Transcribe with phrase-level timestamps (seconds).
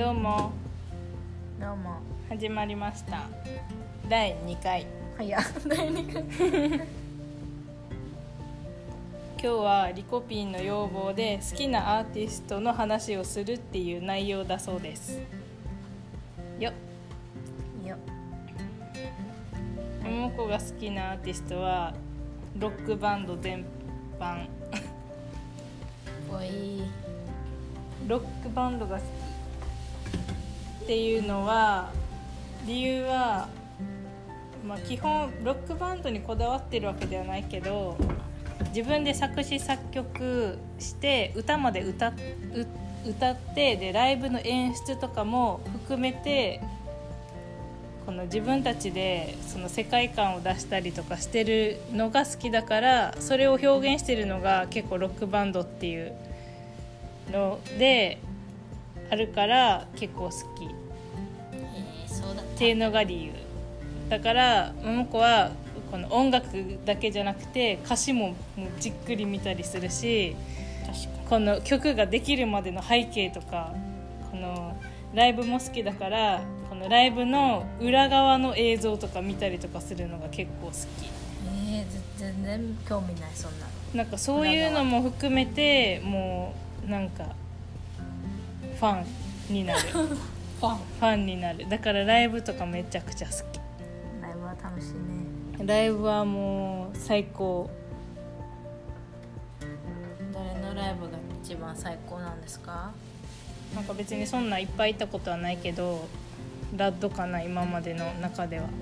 [0.00, 0.50] どうも。
[1.60, 2.00] どうも。
[2.30, 3.28] 始まりました。
[4.08, 4.86] 第2回。
[5.18, 5.42] 早っ。
[5.68, 6.22] 第二回。
[6.22, 6.86] 今
[9.42, 15.20] 日はリコピンの要望で好きなアーティストの話をするっていう内容だそうです。
[16.58, 16.72] よ
[17.84, 17.98] よ
[20.02, 21.92] ももこが好きなアーティストは
[22.58, 23.66] ロックバンド全
[24.18, 24.46] 般。
[28.08, 29.04] ロックバンドが好き
[30.90, 31.92] っていうのは
[32.66, 33.48] 理由は、
[34.66, 37.96] まあ、基本ロックバンドにこだわってるわけではないけど
[38.74, 42.12] 自分で作詞作曲して歌まで歌
[43.06, 46.60] 歌ってでライブの演出とかも含めて
[48.04, 56.12] この自分たちでその世界観を出したりとかしてるのが好きだからそれを表現してるのが結構ロックバンドっていう
[57.30, 58.18] ので
[59.10, 60.68] あるから結構好き、
[62.60, 63.32] そうだていうのが理由。
[64.10, 65.52] だから桃子は
[65.90, 68.34] この音楽だけじゃなくて歌詞も
[68.78, 70.36] じっくり見たりするし
[71.28, 73.72] この曲ができるまでの背景とか
[74.30, 74.76] この
[75.14, 80.76] ライブも好きだからこのライブの裏側の映像とか見たりとかするのが結構好き。
[81.50, 81.86] にえ
[82.16, 83.72] 全然興味ないそんなの。
[83.94, 86.54] なんかそういうのも含めても
[86.86, 87.24] うなんか
[88.78, 89.02] ファ
[89.50, 89.80] ンになる
[90.60, 91.66] フファンァンになる。
[91.68, 93.58] だからライブとかめちゃくちゃ好き。
[94.20, 95.66] ライブは楽しいね。
[95.66, 97.70] ライブはもう最高。
[100.32, 102.92] 誰のライブが一番最高なんですか？
[103.74, 106.06] なんか別にそんないっぱい行ったことはないけど
[106.76, 108.64] ラッドかな今までの中では。
[108.64, 108.72] まあ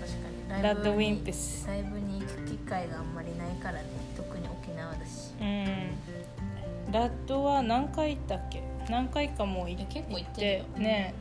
[0.00, 0.12] 確
[0.50, 0.62] かに。
[0.62, 1.66] ラッドウィンププス。
[1.66, 3.84] ライブに行く機会があんまりないからね。
[4.16, 5.32] 特に沖縄だし。
[5.40, 6.92] うん。
[6.92, 8.62] ラッドは何回行ったっけ？
[8.88, 11.14] 何回かもう行いや結構行ってね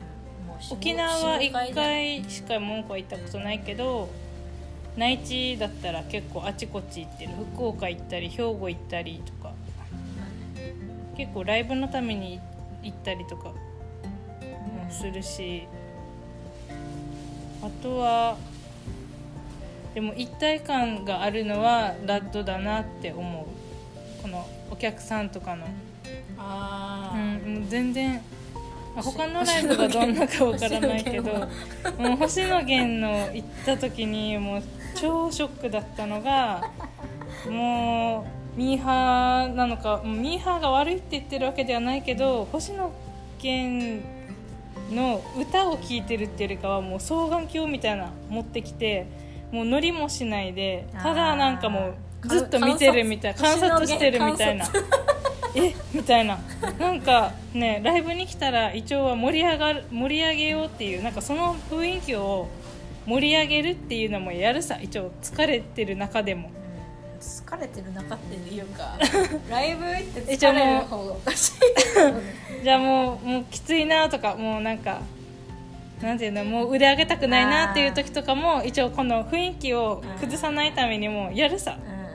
[0.70, 4.10] 沖縄は1四五だよ回しか文句は行ったことないけど
[4.98, 7.32] 内地だったら結構あちこち行ってる。
[7.56, 9.54] 福岡行ったり兵庫行ったりとか。
[11.18, 12.40] 結構ライブのために
[12.84, 13.56] 行ったりとかも
[14.90, 15.68] するし。
[17.62, 18.38] あとは
[19.94, 24.22] でも一体感があるのはラッドだなって思う。
[24.22, 25.68] このお客さんとかの、
[26.38, 28.22] ああ、うん、もう全然
[28.96, 31.34] まあ他のライブがどんなかわからないけど
[31.98, 34.64] もう星野源の行った時にもう
[34.96, 36.72] 超ショックだったのが
[37.50, 42.92] もうミーハーなのかミーハーが悪いって言ってるわけではないけど星野
[43.42, 44.02] 源
[44.92, 49.08] の歌を聴いてるっていうよりかはもう双眼鏡みたいな持ってきて
[49.52, 54.66] もう乗りもしないでただなんかもうずっと見てるみたいな観観察察してるみたいな。
[54.66, 54.84] 観
[55.56, 56.40] えみたいな。
[56.80, 62.48] なんかねライブに来たら一応は盛り上がる盛り上げようっていうなんかその雰囲気を
[63.06, 64.78] 盛り上げるっていうのもやるさ。
[64.82, 66.50] 一応疲れてる中でも。
[66.50, 66.66] うん
[67.26, 68.98] 疲れてる中っていうか
[69.50, 72.64] ライブ行って一応もう疲れる方がおかしい。
[72.64, 75.02] じゃあもう もうきついなとかもうなんか
[76.02, 81.78] なんていうのもう腕上げたくないなっていう時とかも一応この雰囲気を崩さないためにもやるさ。
[81.84, 82.06] うんうんうん。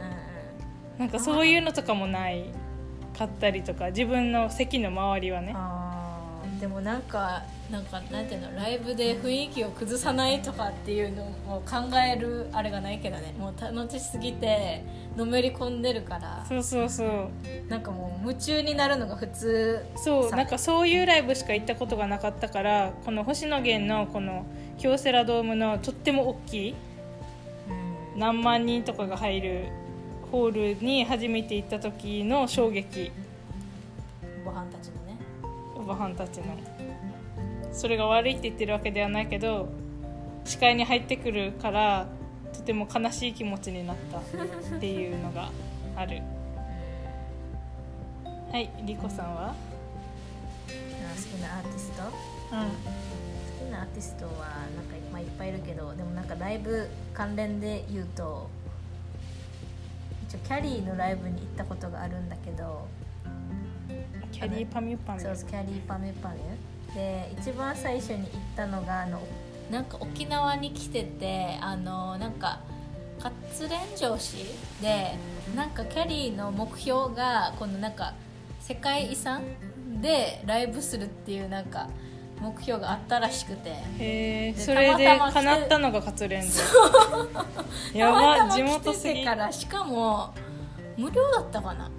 [0.98, 2.44] なんかそういうのとかもない
[3.20, 5.54] かったりとか自分の席の周りはね。
[6.58, 13.34] でもなんかなんかなんていうのライブで雰囲気を崩さないとかっていうのを考えるあれがないけどね。
[13.38, 14.82] もう楽しすぎて
[15.16, 16.44] のめり込んでるから。
[16.48, 17.30] そうそうそう。
[17.68, 20.02] なんかもう夢中になるのが普通さ。
[20.02, 24.46] そうなんかそういうライブしか行ったことがなかったからこの星野源のこの
[24.78, 26.74] 京セラドームのとっても大きい
[28.14, 28.18] うん。
[28.18, 29.79] 何万人とかが入る
[30.30, 33.10] ホールに初めて行った時の衝撃。
[34.42, 35.18] おばはんたちのね。
[35.76, 36.44] おばはんたちの。
[37.72, 39.68] それが悪いって言ってるわけではないけど
[40.44, 42.08] 視界に入ってくるから
[42.52, 44.22] とても悲しい気持ちになったっ
[44.80, 45.50] ていうのが
[45.96, 46.20] ある。
[48.52, 49.54] はいリコさんは？
[50.68, 52.02] 好きなアーティスト？
[52.02, 58.50] う好きなアーティストはなんか、まあ、いっぱいいるけどでもなんかライブ関連で言うと
[60.30, 62.86] 一応キャリーのライブに行ったことがあるんだけど
[63.28, 65.34] んキャリーパミュパミュ？
[65.34, 66.94] そうキャリーパミュパミュ。
[66.94, 69.20] で一番最初に行ったのがあの
[69.72, 72.60] なんか沖縄に来ててあのなんか
[73.20, 74.36] 活連城市
[74.80, 75.16] で
[75.56, 78.14] なんかキャリーの目標がこのなんか
[78.60, 79.42] 世界遺産
[80.00, 81.88] でライブするっていうなんか
[82.40, 83.70] 目標があったらしくて。
[83.70, 86.48] へえでそれで叶ったのが活連で
[87.98, 89.14] やば地元すぎ。
[89.14, 90.30] てからしかも
[90.96, 91.90] 無料だったかな。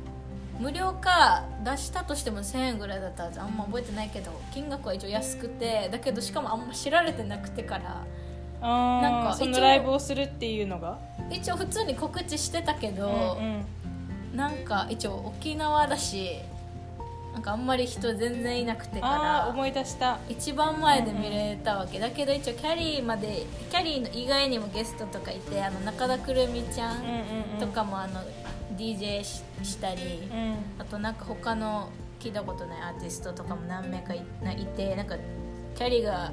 [0.59, 5.89] 無料か出したとしても1000円ぐらいだったらあんま覚えてないけど金額は一応安くて。
[5.91, 8.03] だけどしかもあんま知られてなくてから。
[8.61, 10.99] なんかそのライブをするっていうのが？
[11.31, 13.45] 一応普通に告知してたけど、うん
[14.33, 14.37] うん。
[14.37, 16.39] なんか一応沖縄だし
[17.33, 20.05] なんかあんまり人全然いなくてあかあ思い出した。
[20.05, 27.01] ら一番前で見れたわけ、だけど一応キャリーまでキャリーの以外にもゲストとかいてあの中田くるみちゃん
[27.59, 28.21] とかもあの
[28.77, 30.55] DJ ししたり、うん。
[30.79, 31.89] あとなんか他の
[32.19, 35.15] 聞いたことないアーティストとかも何名かいないてなんか
[35.75, 36.31] キャリーが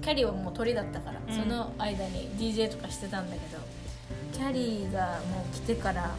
[0.00, 1.34] キャリーはもう鳥だったから、うん。
[1.34, 3.62] その間に DJ とかしてたんだけど
[4.32, 6.14] キャリーがもう来てから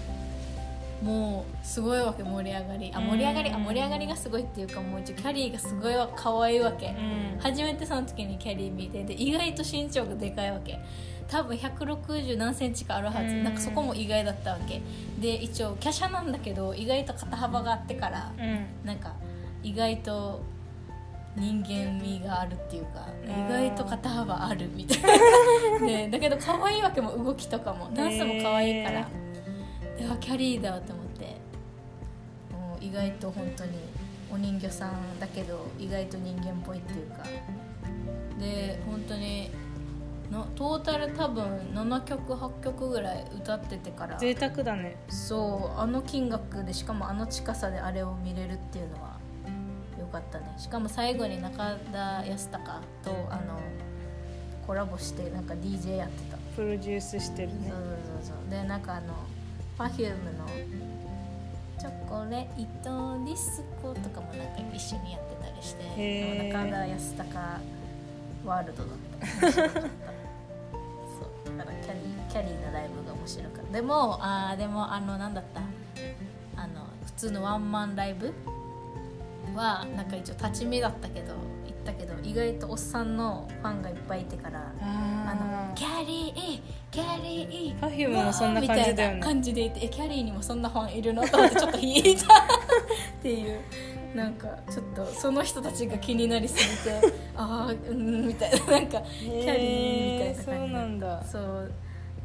[1.01, 2.91] もうすごいわけ盛り上がり。
[2.93, 7.39] あ盛り上がりあ盛り上がりがすごいっていうかもう一応キャリーがすごいわ可愛いわけ、うん。
[7.39, 10.79] 初めてその時にキャリー見てで意外と身長がでかいわけ。
[11.27, 13.43] 多分160何センチかあるはず、うん。
[13.43, 14.81] なんかそこも意外だったわけ。
[15.19, 18.65] で一応華奢なんだけど意外と肩幅があってからうん。
[18.85, 19.13] なんか
[19.63, 20.41] 意外と
[21.35, 25.01] 人間味があるっていうか意外と肩幅あるみたい
[25.79, 25.85] な。
[25.85, 27.89] でだけど可愛いわけも動きとかも。
[27.93, 29.07] ダンスも可愛いから、
[29.97, 31.37] ではキャリーだと思って。
[32.51, 33.71] もう意外と本当に
[34.31, 37.23] お人形さんだけど意外と人間っぽいっていうか。
[38.39, 39.49] で本当に
[40.31, 44.17] のトータル多分7曲8曲ぐらい歌っててから。
[44.17, 44.97] 贅沢だね。
[45.09, 49.17] そうあの金額でしかもあの近さであれを見れるっていうのは
[49.99, 50.53] 良かったね。
[50.57, 53.59] しかも最後に中田康隆とあの
[54.67, 56.37] コラボしてなんか DJ やってた。
[56.55, 57.69] プロデュースしてるね。
[57.69, 58.51] そうそうそうそう。
[58.51, 59.13] でなんかあの
[59.77, 60.45] Perfume の
[61.79, 67.37] 「チョコレートディスコ」とかもなんか一緒にやってたりして中田康隆
[68.45, 69.27] ワールドだった。
[69.51, 69.55] そう
[71.57, 73.71] だからキャリーキャリーのライブが面白かった。
[73.73, 75.61] でもあーでもあのなんだった？
[76.61, 78.33] あの普通のワンマンライブ
[79.55, 81.39] はなんか一応立ち見だったけど行
[81.91, 86.61] ったけど意外とおっさんのファンがいっぱいいてからあのあキャリー
[86.91, 88.91] キャリー Perfume もそんな感じだよね。
[88.91, 93.59] みたいな感じでいてえキャリーにもそんなファンいるのと思ってちょっと引いた っていう
[94.15, 101.23] なんかちょっとその人たちが気になりすぎてああうんみたいななんかキャリーみたいな感じそうなんだ。
[101.23, 101.71] そう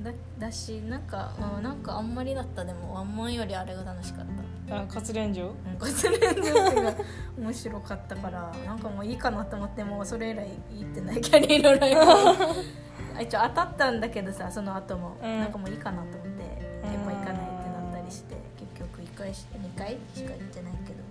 [0.00, 2.64] だだしなんか、うん、なんかあんまりだった。
[2.64, 4.42] でもワンマンよりあれが楽しかった。
[4.76, 6.94] あ活連城うんこつれんジョークが
[7.36, 10.48] 面白かったからなんかもういいかなと思ってもうそれ以来
[10.78, 15.40] 行ってないキャリーのライブ一応当たったんだけどさその後も、うん。
[15.40, 16.42] なんかもういいかなと思って
[16.86, 21.02] やっぱ行かないってなったりして結局1回し2回しか行ってないけど。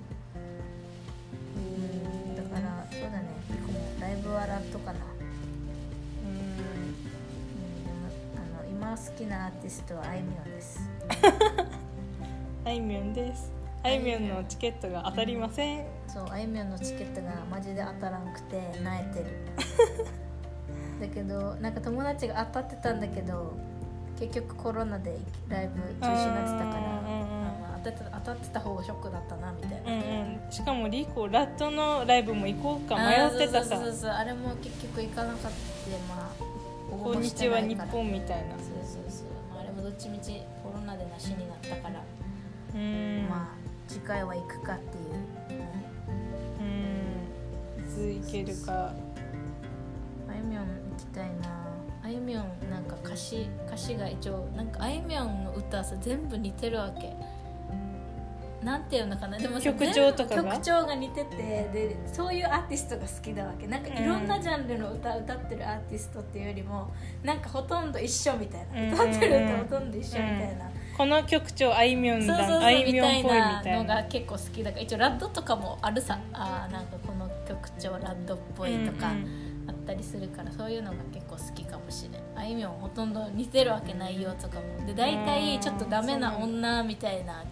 [1.58, 2.36] うん。
[2.36, 3.26] だからそうだね。
[3.48, 5.00] 結構ライブはラットかな、
[8.82, 10.80] あの今好きなアーティストはあいみょんです。
[12.66, 13.52] あいみょんです。
[13.84, 15.86] あいみょんのチケットが当たりません。
[16.08, 19.26] そうあいみょんのチケットがマジで当たらんくて泣いてる。
[21.00, 23.54] だけどなんか友達が当たってたんだけど
[24.20, 25.18] 結局コロナで
[25.48, 27.02] ライブ中止になってたから
[27.84, 30.52] 当たってた当たってた方がショックだったなみたいな、うんうん。
[30.52, 33.78] しかもリコラットのライブも行こうか迷ってたさ。
[33.78, 34.10] そうそうそう。
[34.12, 35.50] あれも結局行かなかった。
[36.08, 36.44] まあ
[36.92, 38.52] 「こんにちは日そう本」みたいな。
[38.58, 42.04] そうそう、まあ、あれもどっちみちコロナでなしになったから、
[42.76, 43.28] うん。
[43.30, 43.56] まあ
[43.88, 45.18] 次回は行くかっていう、ね
[46.60, 47.84] うん。
[47.84, 48.94] いつ行けるか。
[50.30, 51.68] あいみょん行きたいな。
[52.04, 57.16] あいみょんなんか歌詞歌詞が一応なんかあいみょんの歌さ全部似てるわけ
[58.64, 59.38] なんていうのかな？
[59.38, 63.66] でもさ曲調とか曲調が似ててでそういうアーティストが好きだわけ。
[63.68, 66.92] なんかいろんなジャンルの歌歌ってるアーティストっていうよりも
[67.24, 73.78] なんかほとんど一緒みたいな、うん歌ってる歌ほとんど一緒みたいな、この曲調あいみょんだあいみみょんっぽいみたいな。
[73.80, 76.20] のが結構好きだから一応ラッドとかもあるさ。
[76.34, 79.08] あーなんかこの曲調ラッドっぽいとか
[79.68, 82.22] あったりするからそういうのが結構好きかもしれん。
[82.38, 84.86] あいみょんほとんど似てるわけ内容とかも。
[84.86, 87.44] で大体ちょっとダメな女みたいな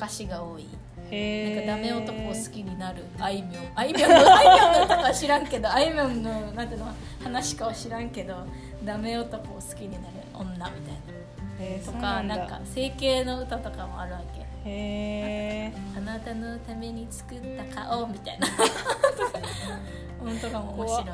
[0.00, 0.64] 歌詞が多い。
[0.64, 3.04] なんかダメ男を好きになる。
[3.18, 3.64] あいみょん。
[3.74, 8.46] あいみょんのあいみょんの歌は知らんけどあいみょんのなんていうの話かは知らんけど
[8.82, 10.20] ダメ男を好きになる。
[10.32, 11.84] 女みたいな。
[11.84, 14.40] とかなんか整形の歌とかもあるわけ。
[14.64, 18.46] へえあなたのために作った顔みたいな。
[20.18, 21.06] 本当かも面白い。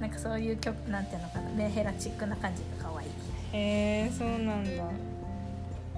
[0.00, 1.50] なんかそういう曲なんていうのかな。
[1.56, 3.08] メンヘラチックな感じが可愛い。
[3.52, 4.84] へえそうなんだ。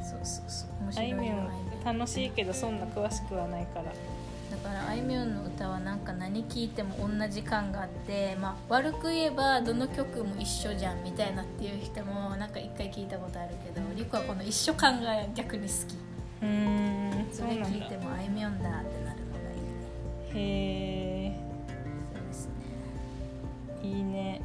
[0.02, 0.84] そうそうそう。
[0.84, 3.92] 面白いあいみょん楽しいけどそんな詳しくはないから。
[4.50, 15.94] だからあいみょんの歌はなんか何聴いても同じ感があって、まあ、悪く言えばどの曲も一緒じゃんみたいなっていう人もなんか一回聞いたことあるけどリコはこの一緒感が逆に好き。
[16.42, 17.28] うーん。
[17.32, 20.34] それ聞いてもあいみょんだってなるのがいいね。
[20.34, 21.40] へえ
[22.12, 22.52] そうですね。
[23.84, 24.42] いいね。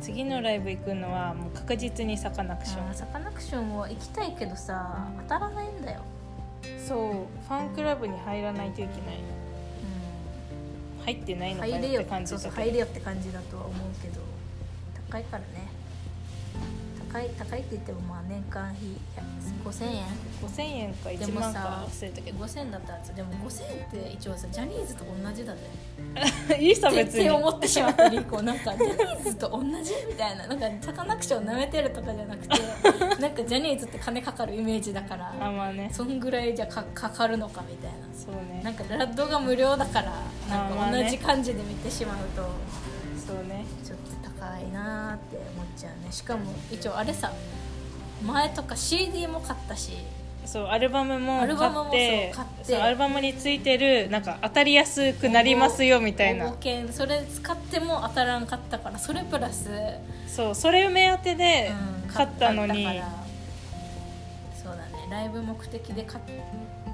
[0.00, 2.92] 次のライブ行くのはもう確実にサカナクション。
[2.92, 6.00] サカナクションは行きたいけどさ当たらないんだよ
[6.86, 9.18] そうファンクラブに入らないといけない。
[11.04, 14.20] 入ってないのかよって感じだけど入れよって感じだとは思うけど。
[15.10, 15.81] 高いからね
[17.12, 18.78] 高い高いって言ってもまあ年間費
[19.64, 20.04] 5000円。
[20.42, 22.44] 5000円か1でも万かさ忘れたけど。
[22.44, 25.60] 5000だったらさでも5000円って一応さジャニーズと同じだぜ
[26.58, 27.20] いいさ別に。
[27.20, 28.40] って思ってしまったリコ。
[28.42, 30.46] なんかジャニーズと同じみたいな。
[30.46, 32.58] なんかサカナクション舐めてるとかじゃなくて
[33.20, 35.90] なんかジャニーズって金かかるイメージだからあまあね。
[35.92, 37.98] そんぐらいじゃかかかるのかみたいな。
[38.14, 38.62] そうね。
[38.64, 40.12] なんかラッドが無料だから
[40.48, 42.42] なんか同じ感じで見てしまうと
[44.62, 46.10] いなーって思っちゃうね。
[46.10, 47.32] しかも一応あれさ
[48.24, 49.92] 前とか CD も買ったし。
[50.44, 56.52] そうアルバムも買ってアルバムについてるなんか当たりやすくなりますよみたい応な
[56.92, 59.70] それ使っても当たらんかったからそれプラス、
[60.26, 61.70] そうそれ目当てで
[62.04, 63.24] うん買ったのに、買ったから
[64.64, 65.06] そうだね。
[65.08, 66.24] ライブ目的で買っ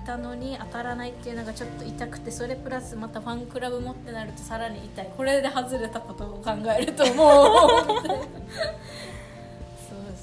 [0.09, 8.17] たのに当たらないっていうのがちょっと痛くてそれプラスまたファンクラブ持ってなるとさらに痛いこれで外れたことを考えるともうそうそう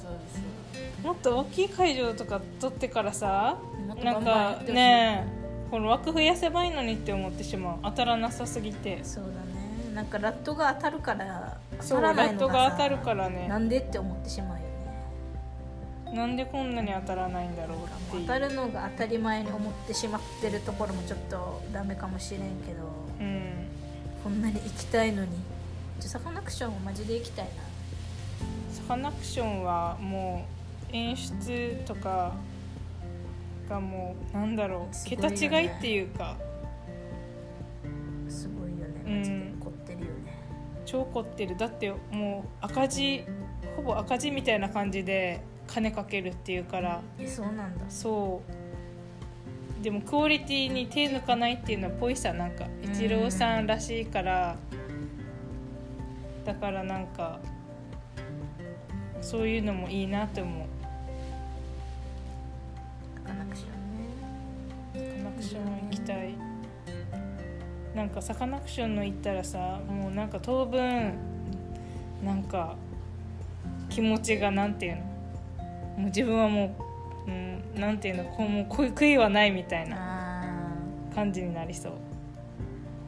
[0.02, 0.10] そ
[1.04, 3.60] うもっと大きい会場とか取ってからさ
[4.04, 7.78] なんかねえこの枠増やせばいいのにって思ってしまう。
[7.84, 9.04] 当たらなさすぎて。
[9.04, 9.36] そうだね。
[9.96, 13.48] なんかラットが当たるから当たらないのラットが当たるからね。
[13.48, 14.55] なんでって思ってしまう
[16.16, 17.82] なんでこんなに当たらないんだろうっ
[18.12, 18.22] ていう。
[18.22, 22.84] 当たるのが当たり前に思ってしまってるところもちょっとダメかもしれんけど。
[23.20, 23.68] うん。
[24.24, 25.32] こんなに行きたいのに。
[26.00, 27.52] ちょサカナクションはマジで行きたいな。
[28.72, 30.46] サカナクションはも
[30.92, 32.34] う演出とか
[33.70, 36.38] がもうなんだろう、桁違いっていうか。
[38.30, 39.04] すごいよね。
[39.06, 39.54] うんマジで。
[39.60, 40.40] 凝ってるよね、
[40.86, 41.58] 超凝ってる。
[41.58, 43.26] だってもう赤字
[43.76, 47.02] ほぼ赤字みたいな感じで金かけるっていうから。
[47.20, 47.86] えそうなんだ。
[47.90, 48.42] そ
[49.82, 49.84] う。
[49.84, 54.56] でもクオリティに手抜かないっていうのはぽいさなんかイチローさんらしいから。
[56.44, 57.40] だからなんか
[59.22, 60.68] そういうのもいいなと思う。
[63.16, 63.70] サカナクション
[64.94, 65.18] ね。
[65.18, 66.36] サカナクション行きたい。
[67.96, 71.14] なんかサカナクションの行ったらさもうなんか当分
[72.24, 72.76] なんか
[73.90, 75.15] 気持ちがなんていうの？
[75.98, 76.76] もう自分はも
[77.28, 81.92] う、うん、なんていうのこうもう悔いはないみたいなあ感じになりそう。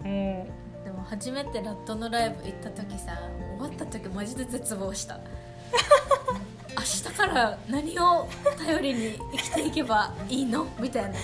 [0.08, 3.20] もーでも初めてラットのライブ行った時さ
[3.58, 5.20] 終わった時マジで絶望した。
[6.77, 8.27] 明日から何を
[8.58, 10.67] 頼りに生きていけばいいの？
[10.79, 11.10] みたいな。
[11.10, 11.15] も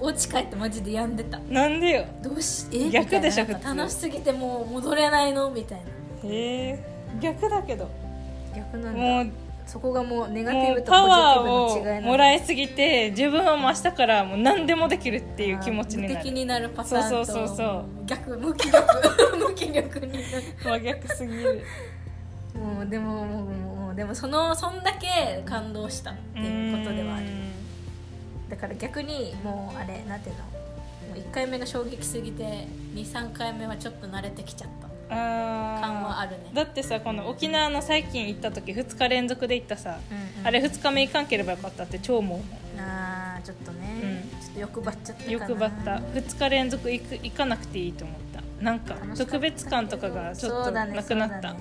[0.00, 1.38] うお家帰ってマジで病んでた。
[1.38, 2.04] うなんでよ。
[2.22, 2.90] どうしえ？
[2.90, 5.50] 逆でしょ楽しすぎてもう戻れないの？
[5.50, 5.84] みたいな。
[5.84, 5.88] へ
[6.68, 6.84] え
[7.20, 7.88] 逆だけど。
[8.54, 9.00] 逆なんだ。
[9.00, 9.30] もう
[9.66, 16.30] そこがもうネガティブとパワポジティブの違いなんだーをもらいすぎて自分はもう明日からもう何でもできるっていう気持ちになる。
[16.30, 17.84] になるパターンとそうそうそうそう。
[18.06, 18.86] 逆無気力
[19.36, 20.12] 無気力に。
[20.12, 20.24] なる
[20.62, 21.64] 真逆すぎる
[22.54, 27.26] もうでももうもうでもそのそんだけ感動したっていうことではある。
[28.48, 30.44] だから逆にもうあれなんていうの？
[30.44, 30.50] も
[31.16, 35.80] う1回目が衝撃すぎて23回目はちょっと慣れてきちゃったあー。
[35.80, 36.50] 感はあるね。
[36.52, 40.46] だってさこの沖縄の最近行った時2日連続で行ったさ、うんうん。
[40.46, 42.40] あれ2日目行かんければよかったって超思う。
[42.78, 44.40] あーちょっとね、うん。
[44.40, 45.96] ちょっと欲張っちゃった欲張った。
[45.96, 48.42] 2日連続行く行かなくていいと思った。
[48.62, 51.60] なんか特別感とかがちょっとなくなった、確かにね。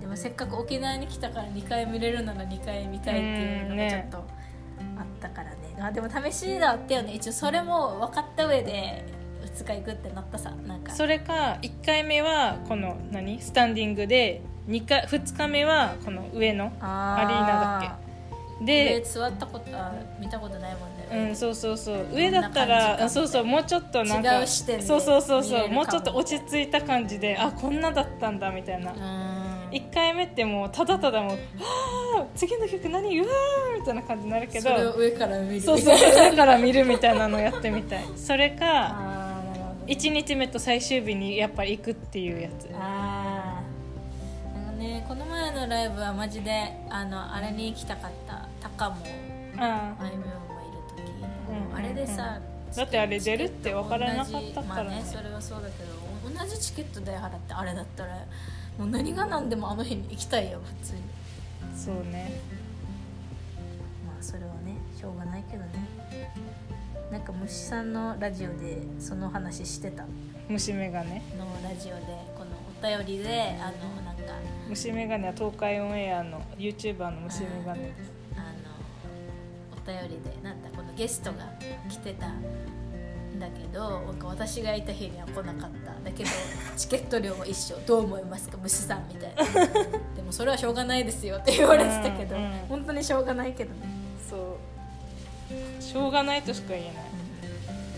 [0.00, 4.24] でもせっかく沖縄に来たから2回見れるなら2回見たいっていうのがちょっとあっ
[5.20, 5.56] たからね。
[5.80, 7.14] あでも試しだったよね。
[7.14, 9.04] 一応それも分かった上で
[9.54, 10.92] 2日行くってなったさなんか。
[10.92, 13.40] それか1回目はこの何？
[13.40, 17.98] スタンディングで 2, 回2日目はこの上のアアリーナだっ
[18.60, 18.64] け？
[18.64, 22.06] でで座ったことあ見たことないもんうね、んそうそうそう。
[22.12, 23.44] 上だったらかそうそう。
[23.44, 25.68] もうちょっとなんか違う視点でそうそうそうそう。
[25.68, 25.82] も。
[25.82, 28.92] うちょっと落ち着いた感じであこんなだったんだみたいな。
[28.92, 28.98] うん。
[29.70, 31.30] 1回目ってもうただただもう
[31.60, 33.18] 「はあ次の曲何？
[33.18, 34.70] うわー」みたいな感じになるけど。
[34.70, 38.04] それを上から見るそうそうだから見るみたいなのやってみたい。
[38.16, 38.64] それか
[39.86, 42.68] 1日目と最終日にやっぱり行くっていうやつ。
[42.74, 44.68] あー。
[44.68, 48.48] あのねこの前のライブはマジであのあれに行きたかった。
[48.60, 48.96] タカも
[49.58, 50.28] ああいみょんも
[50.62, 51.12] いる時、
[51.70, 51.76] うん。
[51.76, 52.40] あれでさ、
[52.74, 58.16] だってあれ出るって分からなかったからねまあねそれはそうだけど同じチケット代払ってあれだったら
[58.78, 61.02] もう何が何でもあの日に行きたいよ普通に。
[61.76, 62.40] そうね。
[64.06, 65.70] まあそれはねしょうがないけどね
[67.10, 70.02] なんか虫さんのラジオでその話してた。
[70.02, 70.08] の
[70.48, 71.10] 虫眼鏡。
[71.10, 71.20] ラ
[71.78, 72.00] ジオで
[72.36, 74.22] このお便りであのなんか
[74.68, 77.82] 虫眼鏡は東海オンエアの YouTuber の虫眼鏡。
[77.82, 78.44] ですあの
[79.72, 81.38] お便りでなんだこのゲストが
[81.88, 82.42] 来てたん
[83.38, 85.92] だけどなんか私がいた日には来なかった。
[86.04, 86.30] だけど
[86.76, 89.44] チケット料は一緒どう思いますか虫さんみたいな。
[90.16, 92.50] でもそれはしょうがないですよって言われてたけど、うんうん。
[92.68, 93.93] 本当にしょうがないけどね、
[95.84, 96.94] しょうがないとしか言えない。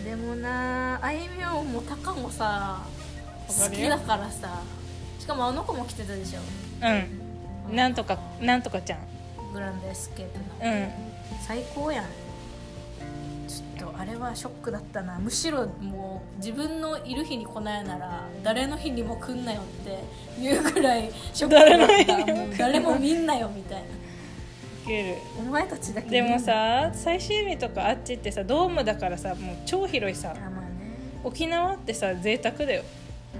[0.05, 2.85] でもなあいみょんもタカもさわ
[3.47, 4.61] 好きだからさ
[5.19, 6.39] しかもあの子も来てたでしょ。
[7.67, 7.75] うん。
[7.75, 8.99] なんとかなんとかちゃん。
[9.53, 10.71] グランドエスケープの。
[10.71, 10.89] うん。
[11.41, 12.05] 最高やん。
[13.47, 15.17] ちょっとあれはショックだったな。
[15.19, 20.03] むしろもう自分のいる日に来ないなら誰の日にも来んなよって
[20.41, 22.57] いうぐらいショックだった。
[22.57, 23.87] 誰も見んなよみたいな
[24.87, 25.15] ウケる。
[25.37, 30.39] お前たちだけでもさ最終日とかあっちってさドームだからさもう超広いさね
[31.23, 32.83] 沖縄ってさ贅沢だよ。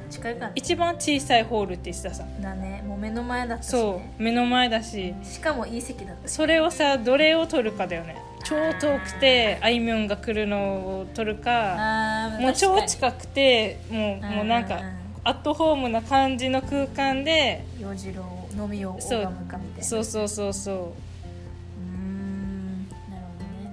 [0.10, 2.24] 近いから一番小さいホールって言ってたさ。
[2.42, 2.84] だね。
[2.86, 4.24] もう目の前だったし、そね、う。
[4.24, 5.14] 目の前だし。
[5.24, 6.28] しかもいい席だった。
[6.28, 8.16] しそれをさどれを取るかだよね。
[8.44, 10.58] 超遠くてあいみょんが来るの
[11.00, 14.82] を取るかもう超近くてもうもうなんか
[15.24, 18.24] アットホームな感じの空間で洋次郎
[18.56, 19.84] 飲みを拝むかみたいな。
[19.84, 21.17] そうそうそうそう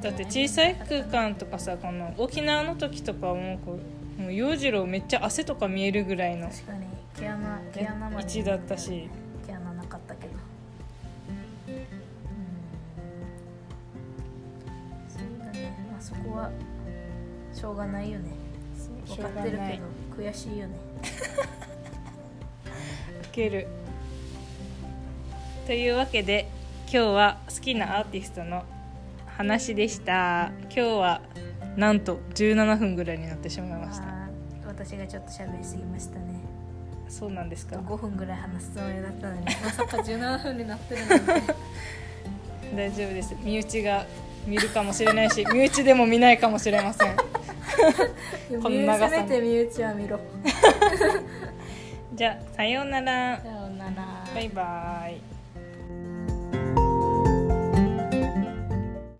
[0.04, 3.78] だって小さい空間とかさこの沖縄の時とかはもうこ
[4.18, 6.86] うもう洋次郎めっちゃ汗とか見えるぐらいの確かに
[7.18, 8.16] 毛穴毛穴まで。
[8.16, 9.08] 位置だったし。
[9.46, 10.34] 毛穴なかったけど。
[10.34, 10.40] うん。
[15.08, 15.74] そうだね。
[15.90, 16.50] まあそこは
[17.54, 18.34] しょうがないよね。
[19.06, 19.62] 分かってるけど
[20.22, 20.76] 悔しいよね。
[23.30, 23.68] 受ける。
[25.66, 26.50] というわけで
[26.82, 28.66] 今日は好きなアーティストの
[29.36, 30.52] 話でした。
[30.62, 31.20] 今日は
[31.76, 34.04] なんと17分ぐらいになってしまいました。
[34.66, 36.40] 私がちょっと喋りすぎましたね。
[37.08, 37.76] そうなんですか。
[37.76, 39.44] 5分ぐらい話すつもりだったのに。
[39.64, 41.54] まさか17分になってるなんて。
[42.76, 43.36] 大丈夫です。
[43.42, 44.06] 身内が
[44.46, 47.16] 見るかもしれないし身内でも見ないかもしれません。
[48.62, 50.20] この長さて身内は見ろ。
[52.14, 53.40] じゃあさようなら。
[53.40, 54.24] さようなら。
[54.32, 55.33] バイバイ